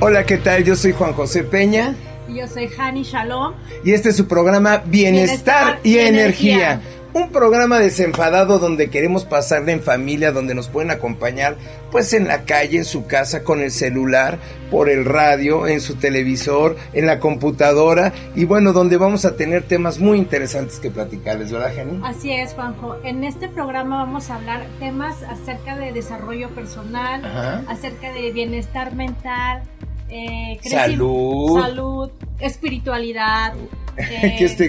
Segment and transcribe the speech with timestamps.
[0.00, 0.62] Hola, ¿qué tal?
[0.62, 1.96] Yo soy Juan José Peña.
[2.28, 3.54] Y yo soy Hani Shalom.
[3.84, 6.80] Y este es su programa Bienestar, y, energía.
[7.14, 11.56] Un programa desenfadado donde queremos pasarle en familia, donde nos pueden acompañar,
[11.90, 14.38] pues en la calle, en su casa, con el celular,
[14.70, 19.64] por el radio, en su televisor, en la computadora y bueno, donde vamos a tener
[19.64, 22.00] temas muy interesantes que platicarles, ¿verdad, Jenny?
[22.04, 22.98] Así es, Juanjo.
[23.02, 27.24] En este programa vamos a hablar temas acerca de desarrollo personal,
[27.66, 29.62] acerca de bienestar mental,
[30.08, 32.10] eh, salud, salud,
[32.40, 33.54] espiritualidad.
[33.96, 34.62] ¿Qué, es tu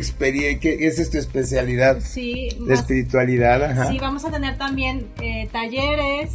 [0.59, 1.99] ¿Qué es tu especialidad?
[2.01, 2.49] Sí.
[2.59, 3.91] La espiritualidad, ajá.
[3.91, 6.31] Sí, vamos a tener también eh, talleres,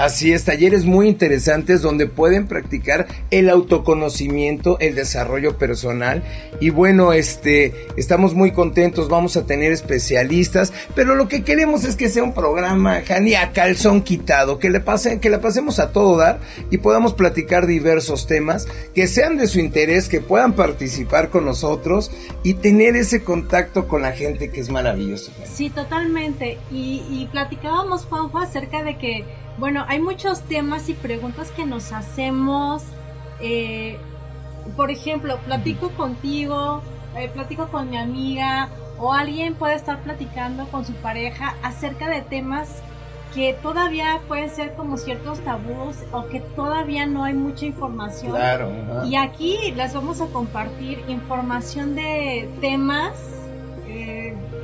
[0.00, 6.22] Así es, talleres muy interesantes donde pueden practicar el autoconocimiento, el desarrollo personal.
[6.58, 11.96] Y bueno, este, estamos muy contentos, vamos a tener especialistas, pero lo que queremos es
[11.96, 15.92] que sea un programa, Jani, a calzón quitado, que le pasen, que le pasemos a
[15.92, 16.40] todo dar
[16.70, 22.10] y podamos platicar diversos temas que sean de su interés, que puedan participar con nosotros
[22.42, 25.30] y tener ese contacto con la gente que es maravilloso.
[25.44, 26.56] Sí, totalmente.
[26.72, 29.26] Y, y platicábamos, Juanjo, acerca de que
[29.60, 32.82] bueno, hay muchos temas y preguntas que nos hacemos.
[33.40, 33.98] Eh,
[34.74, 36.80] por ejemplo, platico contigo,
[37.14, 42.22] eh, platico con mi amiga o alguien puede estar platicando con su pareja acerca de
[42.22, 42.82] temas
[43.34, 48.32] que todavía pueden ser como ciertos tabús o que todavía no hay mucha información.
[48.32, 48.72] Claro.
[49.04, 53.12] Y aquí les vamos a compartir información de temas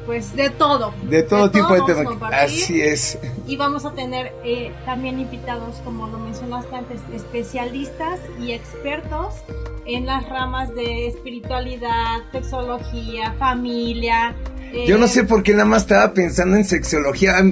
[0.06, 0.94] pues de todo.
[1.02, 2.32] De todo tipo de temas.
[2.32, 3.18] Así es.
[3.46, 9.34] Y vamos a tener eh, también invitados, como lo mencionaste antes, especialistas y expertos
[9.84, 14.34] en las ramas de espiritualidad, sexología, familia,
[14.86, 17.34] yo no sé por qué nada más estaba pensando en sexología.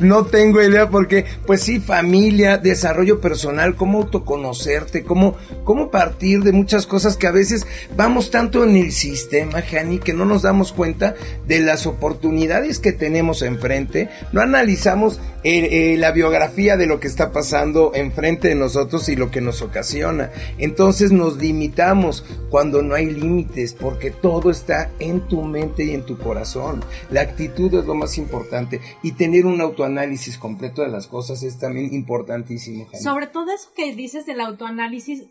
[0.00, 6.52] no tengo idea porque, pues sí, familia, desarrollo personal, cómo autoconocerte, cómo, cómo partir de
[6.52, 10.72] muchas cosas que a veces vamos tanto en el sistema, Jani, que no nos damos
[10.72, 11.14] cuenta
[11.46, 14.08] de las oportunidades que tenemos enfrente.
[14.32, 19.16] No analizamos eh, eh, la biografía de lo que está pasando enfrente de nosotros y
[19.16, 20.30] lo que nos ocasiona.
[20.58, 26.04] Entonces nos limitamos cuando no hay límites porque todo está en tu mente y en
[26.04, 26.84] tu corazón.
[27.10, 31.58] La actitud es lo más importante y tener un autoanálisis completo de las cosas es
[31.58, 32.86] también importantísimo.
[33.02, 35.24] Sobre todo eso que dices del autoanálisis,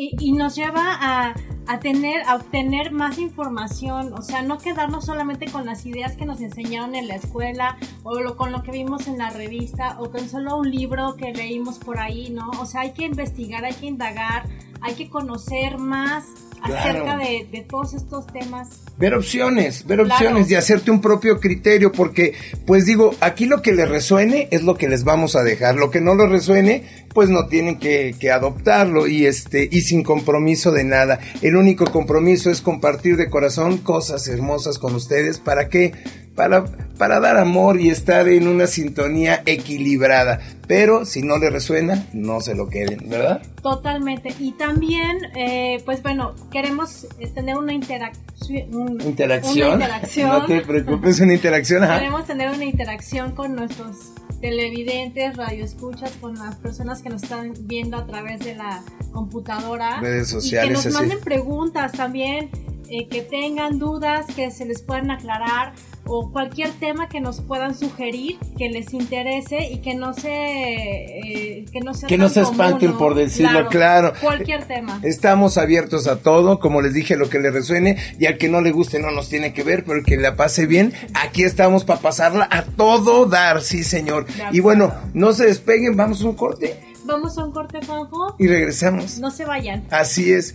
[0.00, 1.34] y, nos lleva a,
[1.66, 6.24] a, tener, a obtener más información, o sea, no quedarnos solamente con las ideas que
[6.24, 10.12] nos enseñaron en la escuela o lo, con lo que vimos en la revista o
[10.12, 12.48] con solo un libro que leímos por ahí, ¿no?
[12.60, 14.48] O sea, hay que investigar, hay que indagar,
[14.82, 16.26] hay que conocer más
[16.62, 18.68] acerca de, todos estos temas.
[18.96, 22.34] Ver opciones, ver opciones y hacerte un propio criterio, porque,
[22.66, 25.90] pues digo, aquí lo que les resuene es lo que les vamos a dejar, lo
[25.90, 30.72] que no les resuene, pues no tienen que, que adoptarlo y este, y sin compromiso
[30.72, 31.18] de nada.
[31.42, 35.92] El único compromiso es compartir de corazón cosas hermosas con ustedes para que
[36.38, 40.38] para, para dar amor y estar en una sintonía equilibrada.
[40.68, 43.42] Pero si no le resuena, no se lo queden, ¿verdad?
[43.60, 44.32] Totalmente.
[44.38, 49.00] Y también, eh, pues bueno, queremos eh, tener una, interacción.
[49.04, 49.74] ¿Interacción?
[49.74, 50.28] Una interacción.
[50.28, 51.82] no te preocupes, una interacción.
[51.82, 57.96] Queremos tener una interacción con nuestros televidentes, radioescuchas, con las personas que nos están viendo
[57.96, 58.82] a través de la
[59.12, 60.00] computadora.
[60.00, 60.78] Redes sociales.
[60.78, 62.50] Y que nos manden preguntas también,
[62.88, 65.74] eh, que tengan dudas, que se les puedan aclarar
[66.08, 71.64] o cualquier tema que nos puedan sugerir que les interese y que no se eh,
[71.70, 75.00] que no, que no se espanten por decirlo claro, cualquier tema.
[75.02, 78.60] Estamos abiertos a todo como les dije lo que le resuene y al que no
[78.60, 81.84] le guste no nos tiene que ver pero el que la pase bien aquí estamos
[81.84, 84.26] para pasarla a todo dar sí señor.
[84.52, 86.80] Y bueno no se despeguen vamos a un corte.
[87.04, 89.18] Vamos a un corte Juanjo y regresamos.
[89.18, 89.86] No se vayan.
[89.90, 90.54] Así es.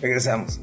[0.00, 0.60] Regresamos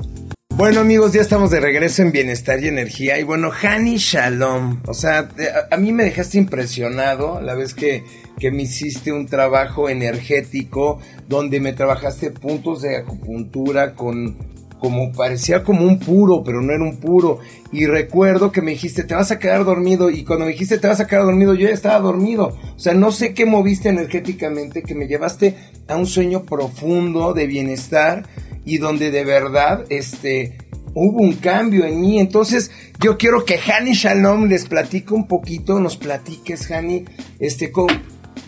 [0.60, 3.18] bueno amigos, ya estamos de regreso en Bienestar y Energía.
[3.18, 4.82] Y bueno, Hani Shalom.
[4.88, 5.30] O sea,
[5.72, 8.04] a, mí me dejaste impresionado la vez que,
[8.38, 11.00] que me hiciste un trabajo energético
[11.30, 14.36] donde me trabajaste puntos de acupuntura con
[14.80, 17.40] como parecía como un puro, pero no era un puro.
[17.72, 20.10] Y recuerdo que me dijiste, te vas a quedar dormido.
[20.10, 22.58] Y cuando me dijiste, te vas a quedar dormido, yo ya estaba dormido.
[22.76, 25.56] O sea, no sé qué moviste energéticamente, que me llevaste
[25.88, 28.28] a un sueño profundo de bienestar
[28.66, 30.58] y donde de verdad este,
[30.94, 32.20] hubo un cambio en mí.
[32.20, 37.06] Entonces, yo quiero que Hani Shalom les platique un poquito, nos platiques, Hani,
[37.40, 37.88] este, con,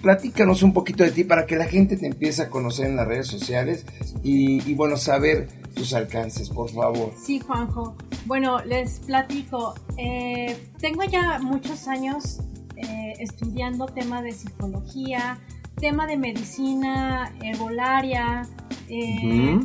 [0.01, 3.07] platícanos un poquito de ti para que la gente te empiece a conocer en las
[3.07, 3.85] redes sociales
[4.23, 7.13] y, bueno, saber tus alcances, por favor.
[7.23, 7.95] Sí, Juanjo.
[8.25, 9.73] Bueno, les platico.
[9.97, 12.39] Eh, tengo ya muchos años
[12.75, 15.39] eh, estudiando tema de psicología,
[15.79, 18.47] tema de medicina herbolaria,
[18.89, 19.59] eh,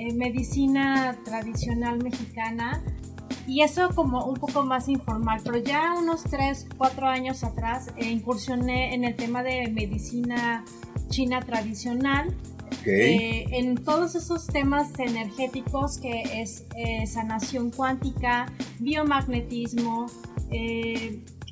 [0.00, 2.82] eh, medicina tradicional mexicana,
[3.46, 8.94] y eso como un poco más informal, pero ya unos 3, 4 años atrás incursioné
[8.94, 10.64] en el tema de medicina
[11.08, 12.34] china tradicional.
[12.86, 16.64] en todos esos temas energéticos que es
[17.06, 18.46] sanación cuántica,
[18.78, 20.06] biomagnetismo,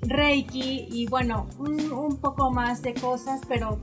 [0.03, 3.79] Reiki y bueno, un, poco más de cosas, pero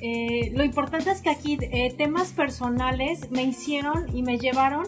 [0.00, 4.86] eh, lo importante es que aquí eh, temas personales me hicieron y me llevaron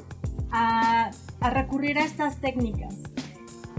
[0.51, 1.11] a,
[1.41, 2.95] a recurrir a estas técnicas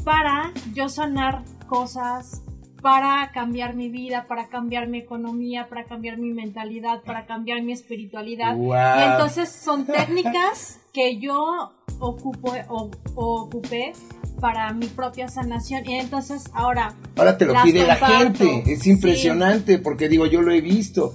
[0.04, 2.42] para yo sanar cosas,
[2.82, 7.74] para cambiar mi vida, para cambiar mi economía, para cambiar mi mentalidad, para cambiar mi
[7.74, 8.56] espiritualidad.
[8.58, 13.94] Y entonces son técnicas que yo ocupo, o, ocupé
[14.40, 15.88] para mi propia sanación.
[15.88, 16.96] Y entonces ahora...
[17.16, 18.64] Ahora te lo pide la gente.
[18.66, 21.14] Es impresionante porque digo, yo lo he visto.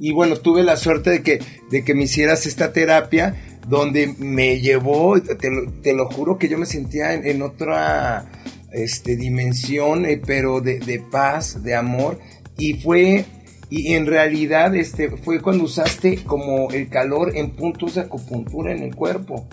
[0.00, 1.40] Y bueno, tuve la suerte de que,
[1.70, 3.34] de que me hicieras esta terapia
[3.68, 8.30] donde me llevó, te lo, te lo juro que yo me sentía en, otra
[8.72, 12.18] este, dimensión, eh, pero de, de, paz, de amor.
[12.58, 13.24] Y fue,
[13.70, 18.82] y en realidad este, fue cuando usaste como el calor en puntos de acupuntura en
[18.82, 19.48] el cuerpo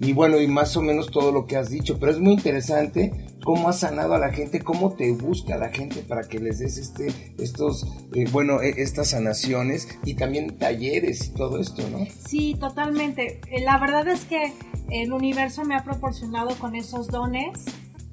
[0.00, 3.12] y bueno, y más o menos todo lo que has dicho, pero es muy interesante
[3.44, 6.78] cómo has sanado a la gente, cómo te busca la gente para que les des
[6.78, 12.06] este, estos, eh, bueno, e, estas sanaciones y también talleres y todo esto, ¿no?
[12.26, 13.40] Sí, totalmente.
[13.50, 14.52] Eh, la verdad es que
[14.90, 17.64] el universo me ha proporcionado con esos dones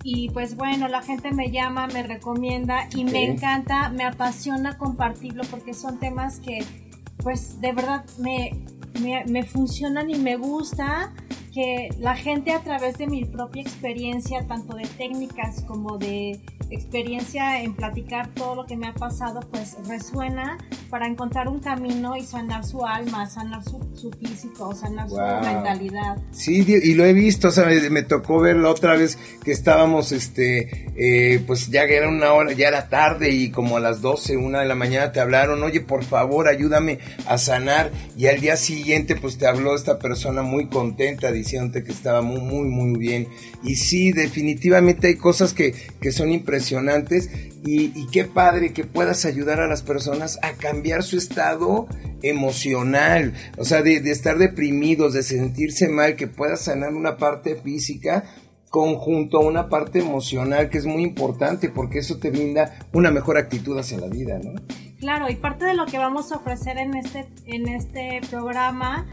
[0.03, 5.43] y pues bueno, la gente me llama, me recomienda y me encanta, me apasiona compartirlo
[5.49, 6.63] porque son temas que
[7.17, 8.51] pues de verdad me,
[8.99, 11.13] me, funcionan y me gusta
[11.53, 16.39] que la gente a través de mi propia experiencia, tanto de técnicas como de
[16.71, 20.57] experiencia en platicar todo lo que me ha pasado, pues resuena
[20.89, 23.79] para encontrar un camino y sanar su alma, sanar su,
[24.19, 26.17] físico, sanar su mentalidad.
[26.31, 30.91] Sí, y lo he visto, o sea, me, tocó verlo otra vez que estábamos, este,
[30.95, 34.61] eh, pues ya era una hora, ya era tarde y como a las 12, una
[34.61, 37.91] de la mañana te hablaron, oye, por favor, ayúdame a sanar.
[38.17, 42.39] Y al día siguiente, pues te habló esta persona muy contenta, diciéndote que estaba muy,
[42.39, 43.27] muy, muy bien.
[43.63, 46.60] Y sí, definitivamente hay cosas que, que son impresionantes
[47.63, 51.87] y, qué padre que puedas ayudar a las personas a cambiar su estado
[52.21, 58.23] emocional, o sea, de, estar deprimidos, de sentirse mal, que puedas sanar una parte física
[58.69, 63.37] conjunto a una parte emocional que es muy importante porque eso te brinda una mejor
[63.37, 64.53] actitud hacia la vida, ¿no?
[64.97, 69.07] Claro, y parte de lo que vamos a ofrecer en este, en este programa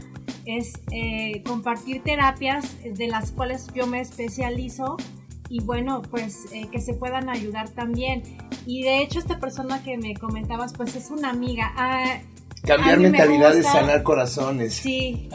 [0.45, 4.97] es eh, compartir terapias de las cuales yo me especializo
[5.49, 8.23] y bueno, pues eh, que se puedan ayudar también.
[8.65, 11.73] Y de hecho esta persona que me comentabas, pues es una amiga.
[11.75, 12.19] Ah,
[12.63, 14.73] Cambiar mentalidades, sanar corazones.
[14.75, 15.29] Sí.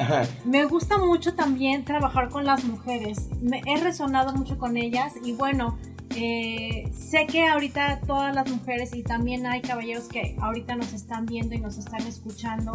[0.45, 3.29] Me gusta mucho también trabajar con las mujeres.
[3.41, 5.79] Me he resonado mucho con ellas y bueno,
[6.17, 11.27] eh, sé que ahorita todas las mujeres y también hay caballeros que ahorita nos están
[11.27, 12.73] viendo y nos están escuchando.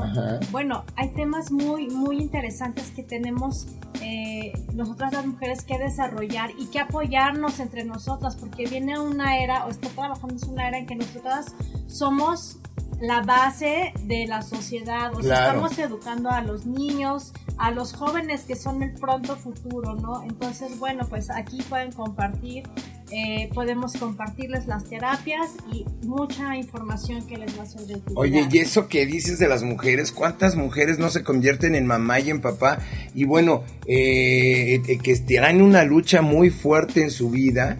[0.51, 3.67] Bueno, hay temas muy, muy interesantes que tenemos
[4.01, 9.65] eh, nosotras las mujeres que desarrollar y que apoyarnos entre nosotras, porque viene una era,
[9.65, 11.55] o está trabajando es una era en que nosotras
[11.87, 12.57] somos
[12.99, 18.43] la base de la sociedad, o sea, estamos educando a los niños, a los jóvenes
[18.43, 20.23] que son el pronto futuro, ¿no?
[20.23, 22.63] Entonces, bueno, pues aquí pueden compartir
[23.11, 28.47] eh, podemos compartirles las terapias y mucha información que les va a sobre el Oye,
[28.51, 32.29] y eso que dices de las mujeres, ¿cuántas mujeres no se convierten en mamá y
[32.29, 32.79] en papá?
[33.15, 37.77] Y bueno, eh, eh, que estarán una lucha muy fuerte en su vida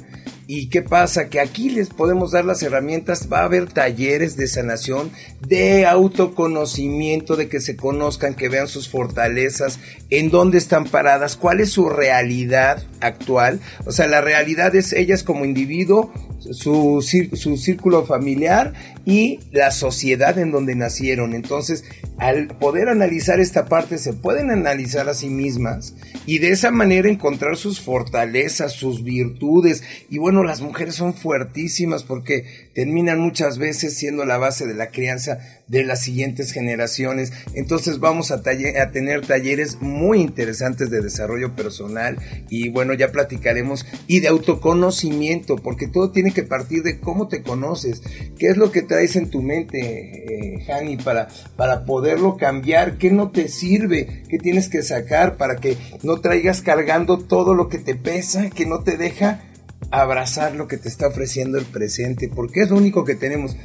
[0.52, 1.30] ¿Y qué pasa?
[1.30, 5.12] Que aquí les podemos dar las herramientas, va a haber talleres de sanación,
[5.48, 9.78] de autoconocimiento, de que se conozcan, que vean sus fortalezas,
[10.10, 13.60] en dónde están paradas, cuál es su realidad actual.
[13.86, 17.02] O sea, la realidad es ellas como individuo, su,
[17.34, 18.74] su círculo familiar
[19.06, 21.34] y la sociedad en donde nacieron.
[21.34, 21.84] Entonces,
[22.18, 27.10] al poder analizar esta parte, se pueden analizar a sí mismas y de esa manera
[27.10, 29.84] encontrar sus fortalezas, sus virtudes.
[30.10, 34.90] Y bueno, las mujeres son fuertísimas porque terminan muchas veces siendo la base de la
[34.90, 37.34] crianza de las siguientes generaciones.
[37.54, 42.18] Entonces vamos a, tener talleres muy interesantes de desarrollo personal
[42.50, 47.42] y bueno, ya platicaremos y de autoconocimiento, porque todo tiene que partir de cómo te
[47.42, 48.02] conoces,
[48.38, 53.30] qué es lo que traes en tu mente, eh, para, para poderlo cambiar, qué no
[53.30, 57.96] te sirve, qué tienes que sacar para que no traigas cargando todo lo que te
[57.96, 59.49] pesa, que no te deja
[59.92, 63.56] abrazar lo que te está ofreciendo el presente, porque es lo único que tenemos.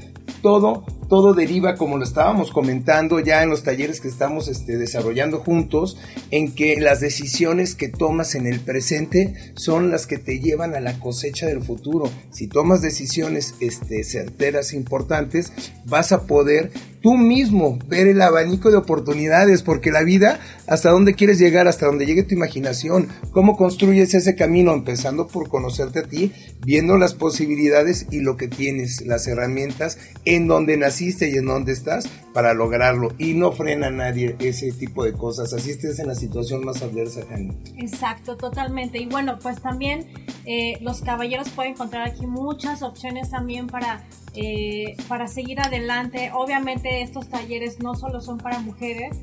[0.42, 5.40] Todo todo deriva, como lo estábamos comentando ya en los talleres que estamos este, desarrollando
[5.40, 5.96] juntos,
[6.30, 10.80] en que las decisiones que tomas en el presente son las que te llevan a
[10.80, 12.10] la cosecha del futuro.
[12.30, 15.52] Si tomas decisiones este, certeras importantes,
[15.84, 16.72] vas a poder
[17.04, 21.84] tú mismo ver el abanico de oportunidades, porque la vida, hasta dónde quieres llegar, hasta
[21.84, 26.32] dónde llegue tu imaginación, cómo construyes ese camino, empezando por conocerte a ti,
[26.64, 31.72] viendo las posibilidades y lo que tienes, las herramientas en donde naciste y en donde
[31.72, 33.14] estás para lograrlo.
[33.16, 36.82] Y no frena a nadie ese tipo de cosas, así estés en la situación más
[36.82, 37.56] adversa, Jani.
[37.78, 39.00] Exacto, totalmente.
[39.00, 40.06] Y bueno, pues también
[40.44, 46.32] eh, los caballeros pueden encontrar aquí muchas opciones también para eh, para seguir adelante.
[46.34, 49.16] Obviamente estos talleres no solo son para mujeres,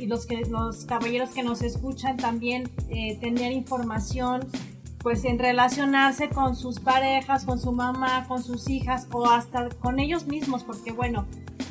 [0.00, 4.48] y los, que, los caballeros que nos escuchan también eh, tener información
[5.00, 10.00] pues en relacionarse con sus parejas, con su mamá, con sus hijas o hasta con
[10.00, 11.26] ellos mismos, porque bueno,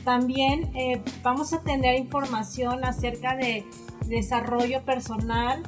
[0.08, 3.66] también eh, vamos a tener información acerca de
[4.06, 5.64] desarrollo personal,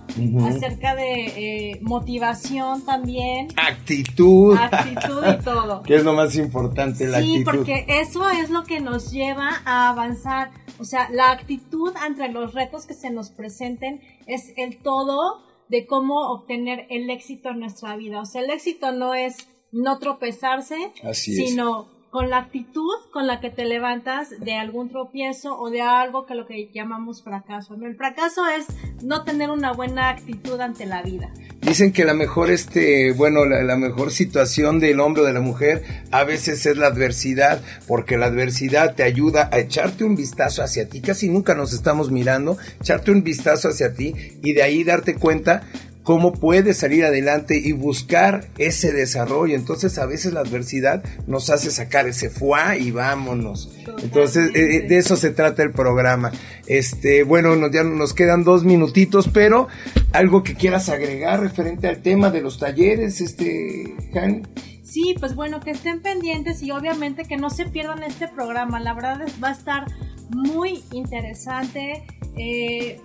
[0.47, 1.25] acerca de
[1.73, 3.49] eh, motivación también.
[3.57, 4.55] Actitud.
[4.57, 5.83] Actitud y todo.
[5.83, 7.37] que es lo más importante, la actitud.
[7.37, 10.51] Sí, porque eso es lo que nos lleva a avanzar.
[10.79, 15.85] O sea, la actitud ante los retos que se nos presenten es el todo de
[15.85, 18.21] cómo obtener el éxito en nuestra vida.
[18.21, 23.49] O sea, el éxito no es no tropezarse, sino con la actitud con la que
[23.49, 27.75] te levantas de algún tropiezo o de algo que lo que llamamos fracaso.
[27.75, 28.65] El fracaso es
[29.03, 31.31] no tener una buena actitud ante la vida.
[31.61, 35.83] Dicen que la mejor, este, bueno, la, mejor situación del hombre o de la mujer
[36.09, 40.87] a veces es la adversidad, porque la adversidad te ayuda a echarte un vistazo hacia
[40.87, 45.15] ti, casi nunca nos estamos mirando, echarte un vistazo hacia ti y de ahí darte
[45.15, 45.63] cuenta
[46.09, 49.53] cómo puedes salir adelante y buscar ese desarrollo.
[49.53, 53.77] Entonces a veces la adversidad nos hace sacar ese fuá y vámonos.
[54.01, 56.31] Entonces eh, eh, de eso se trata el programa.
[56.65, 59.67] Este, bueno, nos, ya nos quedan dos minutitos, pero
[60.11, 64.47] algo que quieras agregar referente al tema de los talleres, este, Han.
[64.81, 68.79] Sí, pues bueno, que estén pendientes y obviamente que no se pierdan este programa.
[68.79, 69.85] La verdad va a estar
[70.31, 72.03] muy interesante.
[72.35, 72.99] Eh,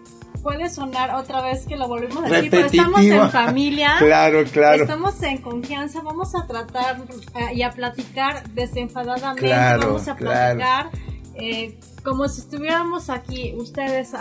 [0.45, 3.95] puede sonar otra vez que lo volvemos a decir, pero estamos en familia.
[3.99, 4.83] claro, claro.
[4.83, 6.99] Estamos en confianza, vamos a tratar
[7.35, 10.91] eh, y a platicar desenfadadamente, vamos a platicar
[11.37, 14.13] eh, como si estuviéramos aquí, ustedes,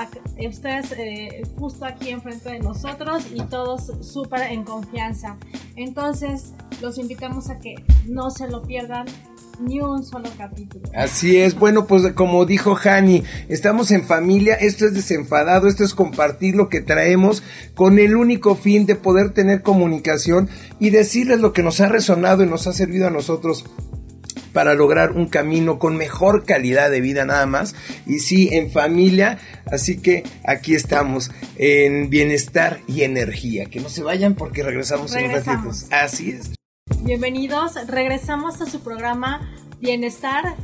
[0.49, 5.37] ustedes eh, justo aquí enfrente de nosotros y todos súper en confianza.
[5.75, 7.75] Entonces, los invitamos a que
[8.07, 9.05] no se lo pierdan
[9.59, 10.89] ni un solo capítulo.
[10.95, 15.93] Así es, bueno, pues como dijo Hani, estamos en familia, esto es desenfadado, esto es
[15.93, 17.43] compartir lo que traemos
[17.75, 22.43] con el único fin de poder tener comunicación y decirles lo que nos ha resonado
[22.43, 23.65] y nos ha servido a nosotros
[24.53, 27.75] para lograr un camino con mejor calidad de vida nada más.
[28.05, 29.39] Y sí, en familia.
[29.65, 33.65] Así que aquí estamos en bienestar y energía.
[33.65, 35.71] Que no se vayan porque regresamos, en un ratito.
[35.89, 36.53] Así es.
[37.03, 40.55] Bienvenidos, regresamos a su programa Bienestar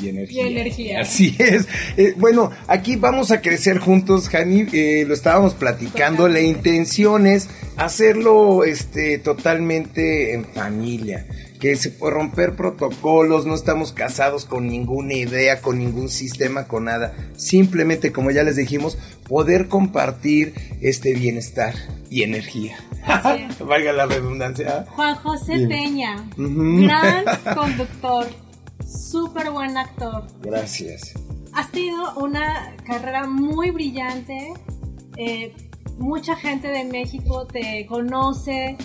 [0.00, 1.00] y energía.
[1.00, 1.66] Así es.
[1.96, 4.66] Eh, bueno, aquí vamos a crecer juntos, Jani.
[4.72, 6.28] Eh, lo estábamos platicando.
[6.28, 11.26] La intención es hacerlo este, totalmente en familia.
[11.58, 16.84] Que se puede romper protocolos, no estamos casados con ninguna idea, con ningún sistema, con
[16.84, 17.16] nada.
[17.36, 18.96] Simplemente, como ya les dijimos,
[19.28, 21.74] poder compartir este bienestar
[22.08, 22.76] y energía.
[23.60, 24.86] Valga la redundancia.
[24.90, 27.24] Juan José Peña, gran
[27.54, 28.26] conductor
[28.88, 30.26] súper buen actor.
[30.40, 31.14] Gracias.
[31.52, 34.52] Has tenido una carrera muy brillante.
[35.16, 35.54] Eh,
[35.98, 38.76] mucha gente de México te conoce,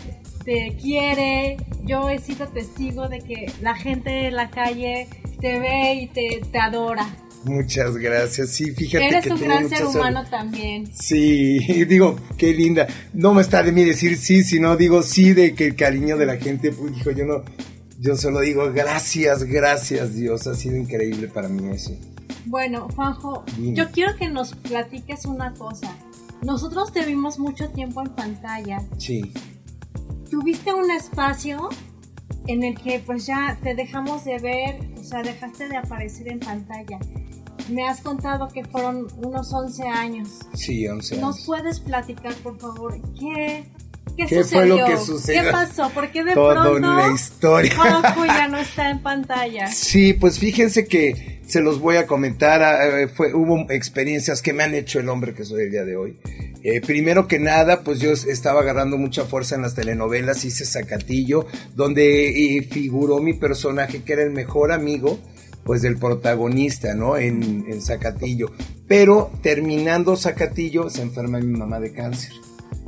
[0.43, 1.57] te quiere.
[1.83, 5.07] Yo he sido testigo de que la gente de la calle
[5.39, 7.07] te ve y te, te adora.
[7.45, 8.49] Muchas gracias.
[8.49, 10.89] Sí, fíjate Eres un gran ser humano también.
[10.93, 12.87] Sí, digo, qué linda.
[13.13, 16.25] No me está de mí decir sí, sino digo sí de que el cariño de
[16.25, 17.43] la gente, pues, dijo, yo no,
[17.99, 21.97] yo solo digo gracias, gracias Dios, ha sido increíble para mí eso.
[22.45, 25.95] Bueno, Juanjo, yo quiero que nos platiques una cosa.
[26.41, 28.79] Nosotros te vimos mucho tiempo en pantalla.
[28.97, 29.31] Sí.
[30.29, 31.69] Tuviste un espacio
[32.47, 36.39] en el que pues ya te dejamos de ver, o sea, dejaste de aparecer en
[36.39, 36.99] pantalla.
[37.69, 40.29] Me has contado que fueron unos 11 años.
[40.53, 41.27] Sí, 11 años.
[41.27, 43.65] ¿Nos puedes platicar, por favor, qué
[44.15, 45.43] ¿Qué, fue lo que sucedió?
[45.43, 45.89] ¿Qué pasó?
[45.89, 47.73] ¿Por qué de Toda pronto una historia.
[48.27, 49.67] ya no está en pantalla?
[49.67, 52.61] Sí, pues fíjense que se los voy a comentar.
[52.61, 55.83] Ah, eh, fue, hubo experiencias que me han hecho el hombre que soy el día
[55.83, 56.19] de hoy.
[56.63, 61.45] Eh, primero que nada, pues yo estaba agarrando mucha fuerza en las telenovelas, hice Zacatillo,
[61.75, 65.19] donde eh, figuró mi personaje que era el mejor amigo
[65.65, 67.17] pues del protagonista, ¿no?
[67.17, 68.51] En, en Zacatillo.
[68.87, 72.31] Pero terminando Zacatillo se enferma mi mamá de cáncer.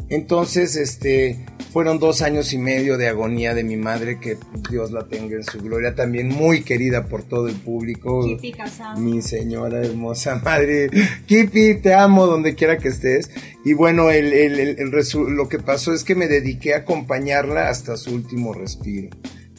[0.10, 4.38] Entonces, este, fueron dos años y medio de agonía de mi madre, que
[4.70, 8.26] Dios la tenga en su gloria, también muy querida por todo el público.
[8.26, 9.02] Kipi Casado.
[9.02, 10.90] Mi señora hermosa madre.
[11.26, 13.30] Kipi, te amo donde quiera que estés.
[13.66, 17.98] Y bueno, el, el, el, lo que pasó es que me dediqué a acompañarla hasta
[17.98, 19.10] su último respiro.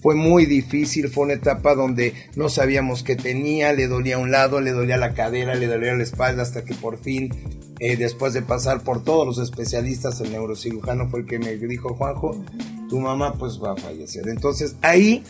[0.07, 4.61] Fue muy difícil, fue una etapa donde no sabíamos qué tenía, le dolía un lado,
[4.61, 7.29] le dolía la cadera, le dolía la espalda, hasta que por fin
[7.81, 11.95] eh, después de pasar por todos los especialistas, el neurocirujano fue el que me dijo,
[11.95, 12.41] Juanjo,
[12.89, 14.29] tu mamá pues va a fallecer.
[14.29, 15.25] Entonces ahí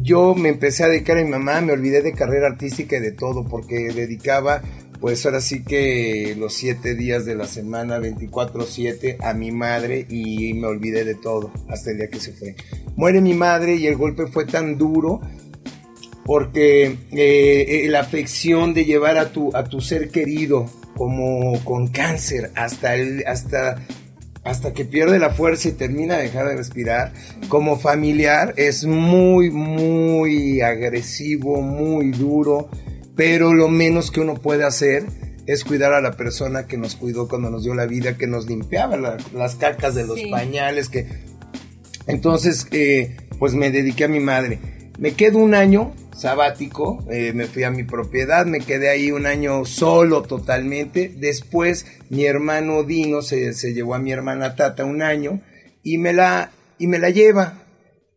[0.00, 3.10] yo me empecé a dedicar a mi mamá, me olvidé de carrera artística y de
[3.10, 4.62] todo, porque dedicaba
[5.00, 10.52] pues ahora sí que los siete días de la semana, 24/7, a mi madre y
[10.54, 12.54] me olvidé de todo hasta el día que se fue.
[12.96, 15.20] Muere mi madre y el golpe fue tan duro
[16.24, 20.66] porque eh, la afección de llevar a tu, a tu ser querido
[20.96, 23.82] como con cáncer hasta, el, hasta,
[24.44, 27.12] hasta que pierde la fuerza y termina de dejar de respirar,
[27.48, 32.68] como familiar es muy, muy agresivo, muy duro,
[33.20, 35.04] pero lo menos que uno puede hacer
[35.46, 38.48] es cuidar a la persona que nos cuidó cuando nos dio la vida, que nos
[38.48, 41.06] limpiaba las cacas de los pañales, que...
[42.06, 44.58] Entonces, eh, pues me dediqué a mi madre.
[44.98, 49.26] Me quedo un año sabático, eh, me fui a mi propiedad, me quedé ahí un
[49.26, 51.12] año solo totalmente.
[51.14, 55.42] Después mi hermano Dino se, se llevó a mi hermana Tata un año
[55.82, 57.64] y me la, y me la lleva.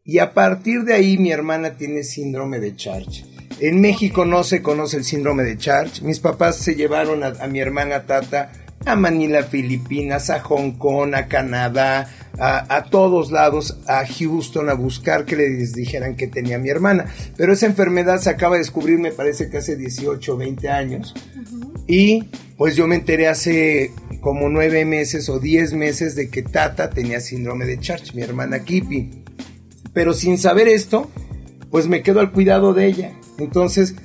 [0.06, 3.33] Y a partir de ahí mi hermana tiene síndrome de Charge.
[3.66, 6.02] En México no se conoce el síndrome de Charge.
[6.02, 8.52] Mis papás se llevaron a, a mi hermana Tata
[8.86, 15.24] a Manila, Filipinas, a Hong Kong, a Canadá, a, todos lados, a Houston, a buscar
[15.24, 17.06] que les dijeran que tenía mi hermana.
[17.38, 21.14] Pero esa enfermedad se acaba de descubrir, me parece que hace 18 o 20 años.
[21.88, 22.26] Y
[22.58, 27.22] pues yo me enteré hace como 9 meses o 10 meses de que Tata tenía
[27.22, 29.24] síndrome de Charch, mi hermana Kipi.
[29.94, 31.10] Pero sin saber esto,
[31.74, 33.14] pues me quedo al cuidado de ella.
[33.40, 33.96] Entonces,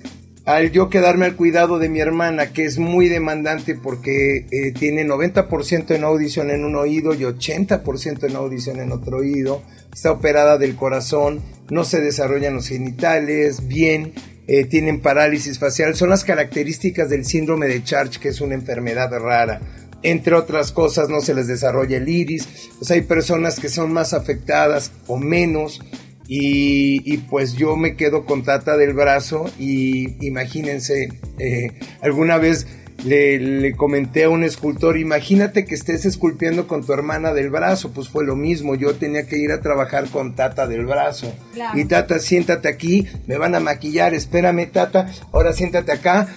[0.46, 5.07] al yo quedarme al cuidado de mi hermana, que es muy demandante porque eh, tiene
[5.07, 9.61] 90% en audición en un oído y 80% en audición en otro oído,
[9.92, 14.14] está operada del corazón, no se desarrollan los genitales bien,
[14.46, 19.11] eh, tienen parálisis facial, son las características del síndrome de Charge, que es una enfermedad
[19.20, 19.61] rara.
[20.02, 24.14] Entre otras cosas, no se les desarrolla el iris, pues hay personas que son más
[24.14, 25.83] afectadas o menos.
[26.30, 32.66] Y, pues yo me quedo con Tata del brazo y imagínense, eh, alguna vez
[33.04, 38.08] le, comenté a un escultor, imagínate que estés esculpiendo con tu hermana del brazo, pues
[38.08, 41.32] fue lo mismo, yo tenía que ir a trabajar con Tata del brazo.
[41.74, 46.28] Y Tata, siéntate aquí, me van a maquillar, espérame Tata, ahora siéntate acá,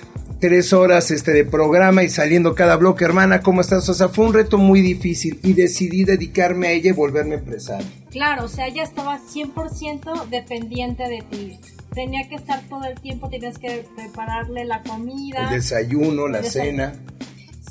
[0.42, 3.88] tres horas este, de programa y saliendo cada bloque, hermana, ¿cómo estás?
[3.88, 7.88] O sea, fue un reto muy difícil y decidí dedicarme a ella y volverme empresario.
[8.10, 11.60] Claro, o sea, ella estaba 100% dependiente de ti.
[11.94, 15.44] Tenía que estar todo el tiempo, tenías que prepararle la comida.
[15.44, 16.94] El desayuno, la cena.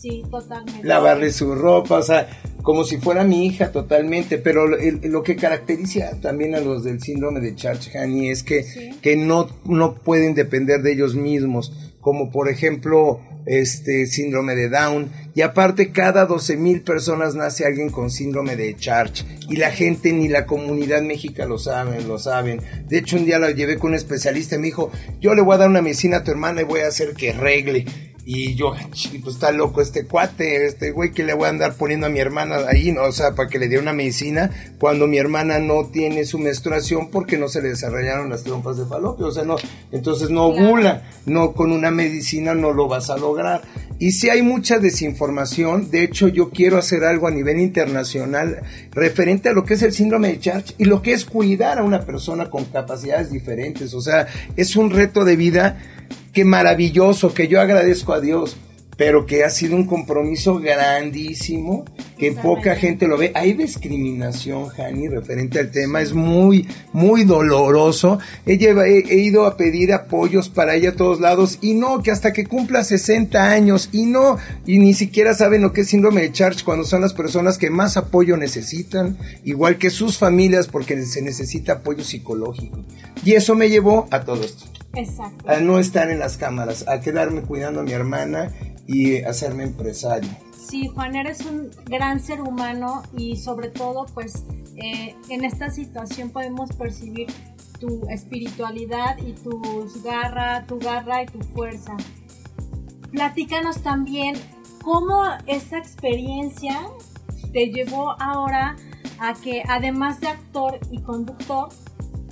[0.01, 0.87] Sí, totalmente.
[0.87, 2.29] Lavarle su ropa, o sea,
[2.63, 7.41] como si fuera mi hija totalmente, pero lo que caracteriza también a los del síndrome
[7.41, 13.21] de Charles-Hani es que, que no, no pueden depender de ellos mismos como por ejemplo
[13.47, 18.77] este síndrome de Down y aparte cada 12 mil personas nace alguien con síndrome de
[18.77, 22.61] Charge y la gente ni la comunidad mexica lo saben, lo saben.
[22.89, 25.55] De hecho un día la llevé con un especialista y me dijo, yo le voy
[25.55, 27.87] a dar una medicina a tu hermana y voy a hacer que regle.
[28.25, 28.75] Y yo,
[29.23, 32.21] pues está loco este cuate, este güey que le voy a andar poniendo a mi
[32.21, 33.05] hermana ahí, ¿no?
[33.05, 37.11] o sea, para que le dé una medicina cuando mi hermana no tiene su menstruación
[37.11, 39.57] porque no se le desarrollaron las trompas de falopio, o sea, no,
[39.91, 43.63] entonces no ovula, no con una medicina no lo vas a lograr.
[43.99, 49.51] Y si hay mucha desinformación, de hecho yo quiero hacer algo a nivel internacional referente
[49.51, 52.01] a lo que es el síndrome de Charge y lo que es cuidar a una
[52.07, 55.79] persona con capacidades diferentes, o sea, es un reto de vida
[56.33, 58.57] qué maravilloso, que yo agradezco a Dios,
[59.01, 61.87] pero que ha sido un compromiso grandísimo,
[62.19, 63.33] que poca gente lo ve.
[63.35, 68.19] Hay discriminación, Jani, referente al tema, es muy, muy doloroso.
[68.45, 72.35] He, he, ido a pedir apoyos para ella a todos lados y no, que hasta
[72.35, 76.33] que cumpla 60 años y no, y ni siquiera saben lo que es síndrome de
[76.33, 79.17] Charge cuando son las personas que más apoyo necesitan,
[79.47, 82.85] igual que sus familias, porque se necesita apoyo psicológico.
[83.25, 84.80] Y eso me llevó a todo esto.
[84.95, 85.49] Exacto.
[85.49, 88.53] A no estar en las cámaras, a quedarme cuidando a mi hermana
[88.87, 90.31] y hacerme empresario.
[90.69, 94.45] Sí, Juan, eres un gran ser humano y sobre todo, pues,
[94.77, 97.29] eh, en esta situación podemos percibir
[97.81, 101.97] tu espiritualidad y tus garra, tu garra y tu fuerza.
[103.11, 104.37] Platícanos también
[104.83, 106.81] cómo esta experiencia
[107.53, 108.77] te llevó ahora
[109.19, 111.69] a que además de actor y conductor,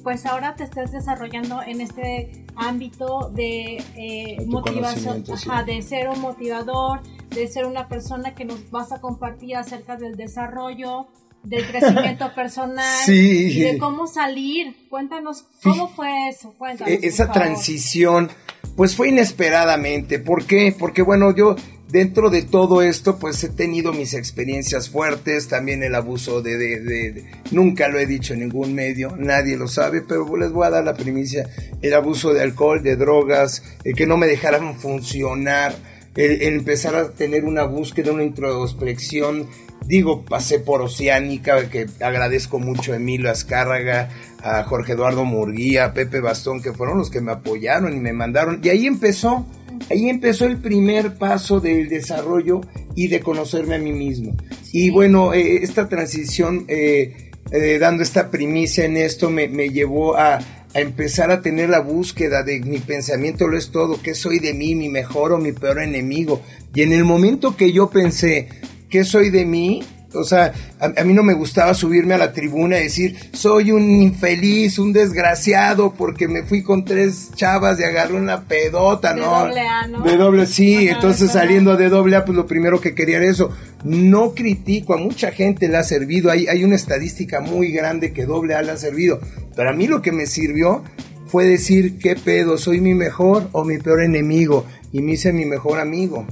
[0.03, 5.25] pues ahora te estés desarrollando en este ámbito de eh, motivación,
[5.66, 10.16] de ser un motivador, de ser una persona que nos vas a compartir acerca del
[10.16, 11.07] desarrollo,
[11.44, 14.88] del crecimiento personal, de cómo salir.
[14.88, 16.55] Cuéntanos cómo fue eso.
[16.59, 18.31] Cuéntanos, e-, Esa transición,
[18.77, 20.18] pues fue inesperadamente.
[20.18, 20.75] ¿Por qué?
[20.77, 21.57] Porque bueno, yo
[21.90, 27.24] dentro de todo esto, pues he tenido mis experiencias fuertes, también el abuso de, de,
[27.51, 30.85] nunca lo he dicho en ningún medio, nadie lo sabe, pero les voy a dar
[30.85, 31.48] la primicia,
[31.81, 35.74] el abuso de alcohol, de drogas, el que no me dejaran funcionar,
[36.14, 39.48] el, empezar a tener una búsqueda, una introspección,
[39.87, 44.11] digo, pasé por Oceánica, que agradezco mucho a Emilio Azcárraga,
[44.42, 48.12] a Jorge Eduardo Murguía, a Pepe Bastón, que fueron los que me apoyaron y me
[48.12, 49.46] mandaron, y ahí empezó
[49.91, 52.61] Ahí empezó el primer paso del desarrollo
[52.95, 54.37] y de conocerme a mí mismo.
[54.73, 60.37] Y bueno, eh, esta transición, eh, eh, dando esta primicia en esto, me, llevó a,
[60.37, 64.55] a, empezar a tener la búsqueda de mi pensamiento lo es todo, qué soy de
[64.55, 66.43] mí, mi mejor o mi peor enemigo.
[66.75, 68.49] Y en el momento que yo pensé,
[68.91, 69.83] ¿qué soy de mí?
[70.14, 73.90] O sea, a, mí no me gustaba subirme a la tribuna y decir, soy un
[73.90, 79.44] infeliz, un desgraciado, porque me fui con tres chavas y agarré una pedota, ¿no?
[79.44, 80.03] De doble A, ¿no?
[80.03, 80.88] De doble, sí.
[80.88, 83.51] entonces saliendo de doble A, pues lo primero que quería era eso.
[83.85, 86.31] No critico, a mucha gente le ha servido.
[86.31, 89.21] Hay, hay una estadística muy grande que doble A le ha servido.
[89.55, 90.85] Pero a mí lo que me sirvió
[91.27, 92.57] fue decir, ¿qué pedo?
[92.57, 94.64] ¿Soy mi mejor o mi peor enemigo?
[94.90, 96.27] Y me hice mi mejor amigo.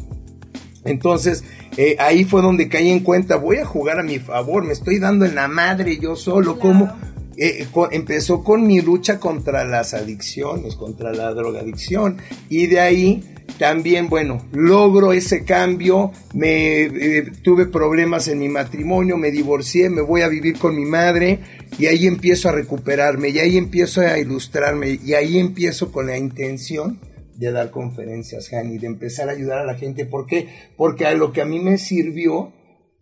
[0.87, 1.45] Entonces,
[1.77, 4.99] eh, ahí fue donde caí en cuenta, voy a jugar a mi favor, me estoy
[4.99, 6.91] dando en la madre yo solo, como
[7.37, 12.17] eh, empezó con mi lucha contra las adicciones, contra la drogadicción,
[12.49, 13.23] y de ahí
[13.59, 20.01] también, bueno, logro ese cambio, me eh, tuve problemas en mi matrimonio, me divorcié, me
[20.01, 21.41] voy a vivir con mi madre,
[21.79, 26.17] y ahí empiezo a recuperarme, y ahí empiezo a ilustrarme, y ahí empiezo con la
[26.17, 26.99] intención
[27.39, 30.07] de dar conferencias, Hani, de empezar a ayudar a la gente.
[30.07, 30.49] ¿Por qué?
[30.77, 32.53] Porque a lo que a mí me sirvió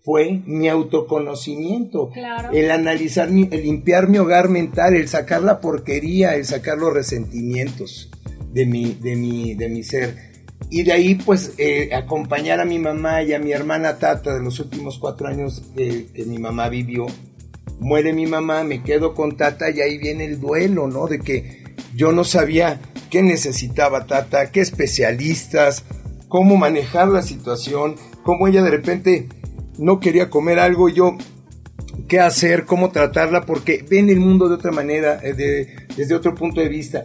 [0.04, 2.10] fue mi autoconocimiento,
[2.52, 8.10] el analizar, el limpiar mi hogar mental, el sacar la porquería, el sacar los resentimientos
[8.52, 10.34] de mi, de mi, de mi ser.
[10.68, 14.42] Y de ahí, pues, eh, acompañar a mi mamá y a mi hermana Tata de
[14.42, 17.06] los últimos cuatro años que mi mamá vivió.
[17.80, 21.06] Muere mi mamá, me quedo con Tata y ahí viene el duelo, ¿no?
[21.06, 21.63] De que
[21.94, 25.84] yo no sabía qué necesitaba Tata, qué especialistas,
[26.28, 29.28] cómo manejar la situación, cómo ella de repente
[29.78, 31.16] no quería comer algo y yo
[32.08, 36.60] qué hacer, cómo tratarla, porque ven el mundo de otra manera, eh, desde otro punto
[36.60, 37.04] de vista.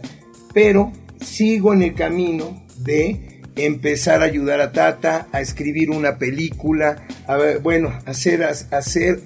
[0.52, 7.06] Pero sigo en el camino de empezar a ayudar a Tata a escribir una película,
[7.26, 9.20] a bueno, hacer, hacer,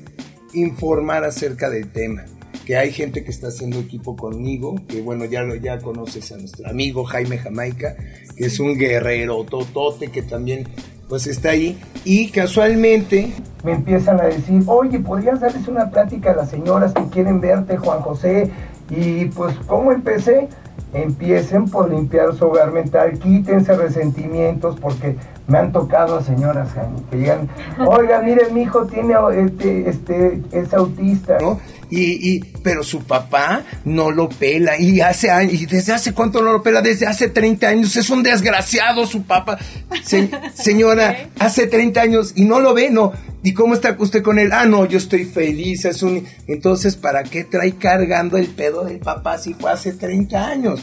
[0.53, 2.25] informar acerca del tema
[2.65, 6.37] que hay gente que está haciendo equipo conmigo, que bueno, ya, lo, ya conoces a
[6.37, 7.97] nuestro amigo Jaime Jamaica,
[8.37, 10.67] que es un guerrero totote que también
[11.09, 16.37] pues está ahí y casualmente me empiezan a decir, oye, ¿podrías darles una plática a
[16.37, 18.51] las señoras que quieren verte, Juan José?
[18.91, 20.49] Y pues, ¿cómo empecé?
[20.93, 26.71] Empiecen por limpiar su hogar mental, quítense resentimientos, porque me han tocado a señoras
[27.11, 27.49] que llegan,
[27.87, 31.59] oiga, mire, mi hijo tiene, este, este, es autista, ¿no?
[31.97, 36.53] Y, pero su papá no lo pela y hace años, y desde hace cuánto no
[36.53, 39.59] lo pela, desde hace 30 años, es un desgraciado su papá.
[40.55, 43.13] señora, hace 30 años y no lo ve, no.
[43.43, 44.51] ¿Y cómo está usted con él?
[44.53, 46.27] Ah, no, yo estoy feliz, es un...
[46.47, 50.81] Entonces, ¿para qué trae cargando el pedo del papá si fue hace 30 años?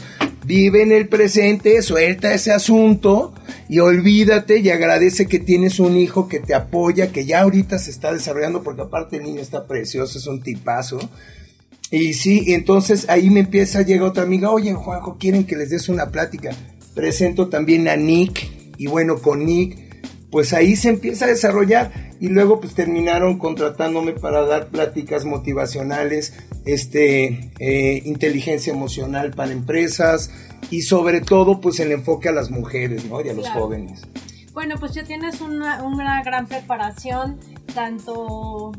[0.54, 3.32] Vive en el presente, suelta ese asunto
[3.70, 7.90] y olvídate y agradece que tienes un hijo que te apoya, que ya ahorita se
[7.90, 10.98] está desarrollando, porque aparte el niño está precioso, es un tipazo.
[11.90, 15.70] Y sí, entonces ahí me empieza, a llegar otra amiga, oye Juanjo, quieren que les
[15.70, 16.50] des una plática.
[16.94, 19.78] Presento también a Nick y bueno, con Nick,
[20.30, 26.34] pues ahí se empieza a desarrollar y luego pues terminaron contratándome para dar pláticas motivacionales,
[26.64, 30.30] este, eh, inteligencia emocional para empresas
[30.70, 33.20] y sobre todo pues el enfoque a las mujeres, ¿no?
[33.24, 34.02] Y a los jóvenes.
[34.52, 37.38] Bueno, pues ya tienes una, una gran preparación,
[37.74, 38.72] tanto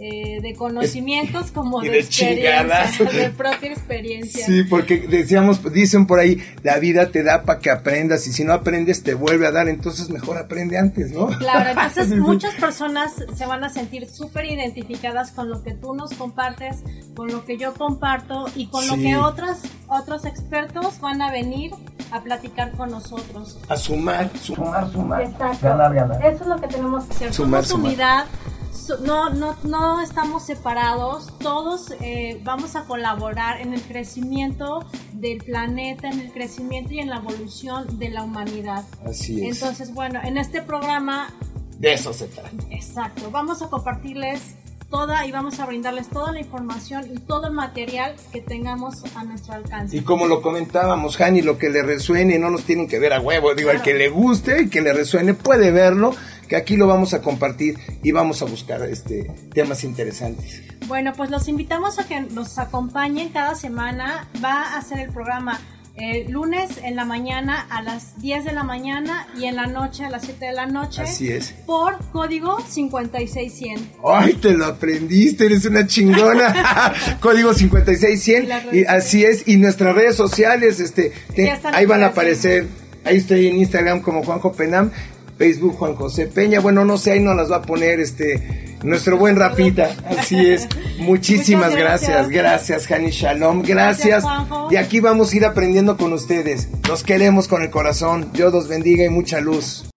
[0.00, 2.88] eh, de conocimientos como y de, de chingadas.
[3.00, 4.46] experiencia, de propia experiencia.
[4.46, 8.44] Sí, porque decíamos, dicen por ahí, la vida te da para que aprendas y si
[8.44, 11.26] no aprendes te vuelve a dar, entonces mejor aprende antes, ¿no?
[11.26, 16.12] Claro, entonces muchas personas se van a sentir súper identificadas con lo que tú nos
[16.14, 16.76] compartes,
[17.14, 19.58] con lo que yo comparto y con lo que otros,
[19.88, 21.72] otros expertos van a venir
[22.10, 23.58] a platicar con nosotros.
[23.68, 25.22] A sumar, sumar, sumar.
[25.22, 25.58] Exacto.
[25.68, 26.26] Ganar, ganar.
[26.26, 27.34] Eso es lo que tenemos que hacer.
[27.34, 27.86] Sumar, Somos sumar.
[27.92, 28.24] unidad.
[28.72, 35.38] So- No, no, no estamos separados, todos eh, vamos a colaborar en el crecimiento del
[35.38, 38.84] planeta, en el crecimiento y en la evolución de la humanidad.
[39.06, 39.56] Así es.
[39.60, 41.32] Entonces, bueno, en este programa
[41.78, 42.50] de eso se trata.
[42.70, 44.56] Exacto, vamos a compartirles
[44.90, 49.22] toda y vamos a brindarles toda la información y todo el material que tengamos a
[49.22, 49.96] nuestro alcance.
[49.96, 53.20] Y como lo comentábamos, Hani, lo que le resuene, no nos tienen que ver a
[53.20, 53.54] huevo.
[53.54, 53.84] Digo, el Claro.
[53.84, 56.12] que le guste y que le resuene puede verlo,
[56.50, 60.60] que aquí lo vamos a compartir y vamos a buscar este temas interesantes.
[60.88, 64.28] Bueno, pues los invitamos a que nos acompañen cada semana.
[64.44, 65.60] Va a ser el programa
[65.94, 70.04] eh, lunes en la mañana a las 10 de la mañana y en la noche
[70.04, 71.02] a las 7 de la noche.
[71.02, 71.52] Así es.
[71.66, 73.90] Por código 56100.
[74.04, 75.46] ¡Ay, te lo aprendiste!
[75.46, 76.94] Eres una chingona.
[77.20, 78.48] Código 56100.
[78.72, 79.46] Y Y así es.
[79.46, 82.66] Y nuestras redes sociales, este, te- ahí van a aparecer.
[83.04, 84.90] Ahí estoy en Instagram como Juanjo Penam.
[85.40, 86.60] Facebook Juan José Peña.
[86.60, 89.96] Bueno, no sé, ahí nos las va a poner este nuestro buen Rafita.
[90.04, 90.68] Así es.
[90.98, 92.28] Muchísimas gracias.
[92.28, 92.82] gracias.
[92.82, 93.62] Gracias, Hani Shalom.
[93.62, 94.22] Gracias.
[94.22, 96.68] Gracias, y aquí vamos a ir aprendiendo con ustedes.
[96.86, 98.28] Los queremos con el corazón.
[98.34, 99.89] Dios los bendiga y mucha luz.